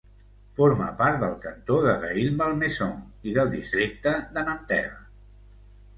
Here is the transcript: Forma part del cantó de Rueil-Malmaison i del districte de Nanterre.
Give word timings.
Forma 0.59 0.87
part 1.01 1.19
del 1.23 1.35
cantó 1.43 1.77
de 1.83 1.93
Rueil-Malmaison 2.05 2.95
i 3.33 3.35
del 3.39 3.55
districte 3.55 4.15
de 4.39 4.49
Nanterre. 4.49 5.03